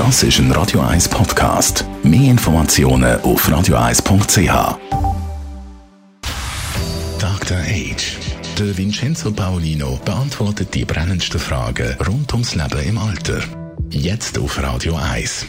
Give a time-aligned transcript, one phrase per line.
[0.00, 1.84] Das ist ein Radio 1 Podcast.
[2.02, 4.78] Mehr Informationen auf radio1.ch.
[7.18, 7.58] Dr.
[7.58, 8.16] Age.
[8.58, 13.42] Der Vincenzo Paolino beantwortet die brennendsten Fragen rund ums Leben im Alter.
[13.90, 15.44] Jetzt auf Radio 1.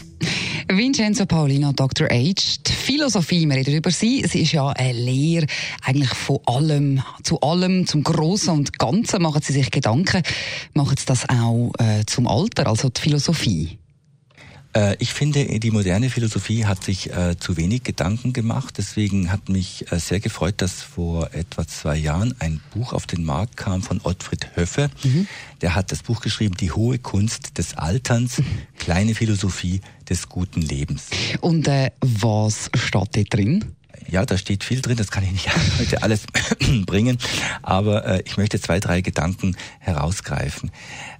[0.68, 2.08] Vincenzo Paolino, Dr.
[2.08, 2.34] H.
[2.66, 4.22] Die Philosophie, wir reden über sie.
[4.28, 5.46] Sie ist ja eine Lehre
[5.82, 10.22] eigentlich von allem, zu allem, zum Großen und Ganzen machen sie sich Gedanken.
[10.74, 13.78] Machen sie das auch äh, zum Alter, also die Philosophie?
[14.74, 18.74] Äh, ich finde, die moderne Philosophie hat sich äh, zu wenig Gedanken gemacht.
[18.78, 23.24] Deswegen hat mich äh, sehr gefreut, dass vor etwa zwei Jahren ein Buch auf den
[23.24, 24.90] Markt kam von Ottfried Höffe.
[25.02, 25.26] Mhm.
[25.60, 28.44] Der hat das Buch geschrieben, Die hohe Kunst des Alterns, mhm.
[28.78, 31.08] kleine Philosophie des guten Lebens.
[31.40, 33.64] Und äh, was steht da drin?
[34.08, 36.24] Ja, da steht viel drin, das kann ich nicht heute alles
[36.86, 37.18] bringen,
[37.62, 40.70] aber äh, ich möchte zwei, drei Gedanken herausgreifen.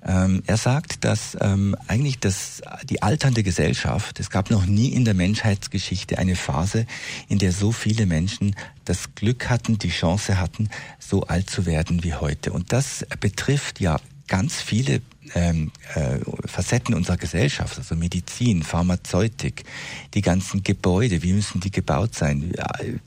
[0.05, 5.05] Ähm, er sagt, dass ähm, eigentlich das, die alternde Gesellschaft, es gab noch nie in
[5.05, 6.87] der Menschheitsgeschichte eine Phase,
[7.29, 10.69] in der so viele Menschen das Glück hatten, die Chance hatten,
[10.99, 12.53] so alt zu werden wie heute.
[12.53, 15.03] Und das betrifft ja ganz viele
[15.35, 19.65] ähm, äh, Facetten unserer Gesellschaft, also Medizin, Pharmazeutik,
[20.15, 22.53] die ganzen Gebäude, wie müssen die gebaut sein,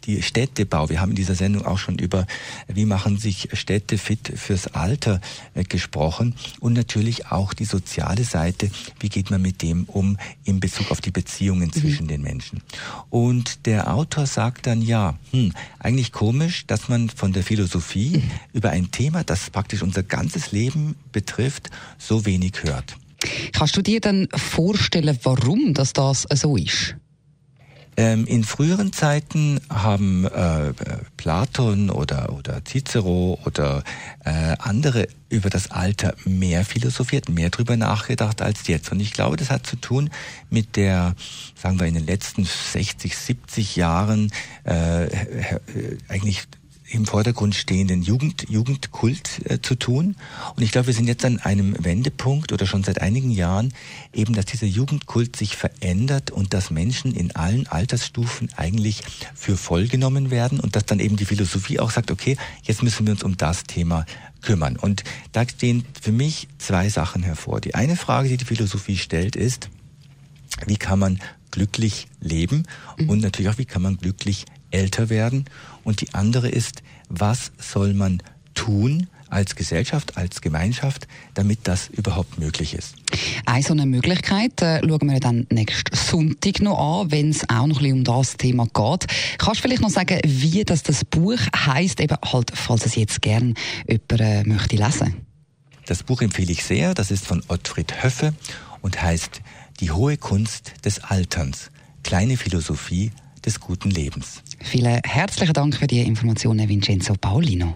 [0.05, 2.25] die Städtebau, wir haben in dieser Sendung auch schon über,
[2.67, 5.21] wie machen sich Städte fit fürs Alter
[5.53, 10.59] äh, gesprochen und natürlich auch die soziale Seite, wie geht man mit dem um in
[10.59, 11.79] Bezug auf die Beziehungen mhm.
[11.79, 12.61] zwischen den Menschen.
[13.09, 18.31] Und der Autor sagt dann, ja, hm, eigentlich komisch, dass man von der Philosophie mhm.
[18.53, 22.95] über ein Thema, das praktisch unser ganzes Leben betrifft, so wenig hört.
[23.51, 26.95] Kannst du dir dann vorstellen, warum das, das so ist?
[27.97, 30.73] Ähm, in früheren Zeiten haben äh,
[31.15, 33.83] Platon oder, oder Cicero oder
[34.25, 38.91] äh, andere über das Alter mehr philosophiert, mehr drüber nachgedacht als jetzt.
[38.91, 40.09] Und ich glaube, das hat zu tun
[40.49, 41.15] mit der,
[41.55, 44.29] sagen wir, in den letzten 60, 70 Jahren
[44.65, 45.07] äh,
[46.09, 46.43] eigentlich
[46.87, 50.15] im Vordergrund stehenden Jugend, Jugendkult äh, zu tun.
[50.55, 53.73] Und ich glaube, wir sind jetzt an einem Wendepunkt oder schon seit einigen Jahren
[54.13, 59.01] eben, dass dieser Jugendkult sich verändert und dass Menschen in allen Altersstufen eigentlich
[59.33, 63.05] für voll genommen werden und dass dann eben die Philosophie auch sagt, okay, jetzt müssen
[63.07, 64.05] wir uns um das Thema
[64.41, 64.77] kümmern.
[64.77, 67.61] Und da stehen für mich zwei Sachen hervor.
[67.61, 69.69] Die eine Frage, die die Philosophie stellt, ist,
[70.67, 71.19] wie kann man
[71.55, 72.63] glücklich leben
[72.97, 73.09] mhm.
[73.09, 75.45] und natürlich auch, wie kann man glücklich älter werden.
[75.85, 78.21] Und die andere ist, was soll man
[78.55, 82.95] tun als Gesellschaft, als Gemeinschaft, damit das überhaupt möglich ist.
[83.45, 87.67] Eine so eine Möglichkeit äh, schauen wir dann nächsten Sonntag noch an, wenn es auch
[87.67, 89.07] noch ein bisschen um das Thema geht.
[89.37, 93.21] Kannst du vielleicht noch sagen, wie das, das Buch heißt, eben halt, falls es jetzt
[93.21, 93.55] gern
[93.87, 95.15] jemand äh, möchte lesen?
[95.85, 96.93] Das Buch empfehle ich sehr.
[96.93, 98.33] Das ist von Ottfried Höffe
[98.81, 99.41] und heißt
[99.79, 101.71] Die hohe Kunst des Alterns.
[102.03, 103.11] Kleine Philosophie
[103.45, 104.41] des guten Lebens.
[104.61, 107.75] Vielen herzlichen Dank für die Informationen, Vincenzo Paulino.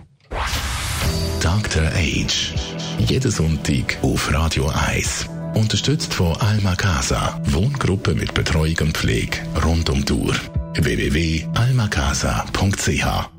[1.41, 1.83] Dr.
[1.93, 2.53] Age.
[2.99, 5.27] Jeden Sonntag auf Radio 1.
[5.55, 7.41] Unterstützt von Alma Casa.
[7.45, 10.35] Wohngruppe mit Betreuung und Pflege rund um Tour.
[10.75, 13.38] www.almacasa.ch